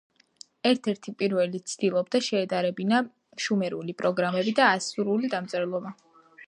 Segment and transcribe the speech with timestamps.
[0.69, 3.03] ერთ-ერთი პირველი ცდილობდა შეედარებინა
[3.47, 5.97] შუმერული პიქტოგრამები და ასურული დამწერლობა.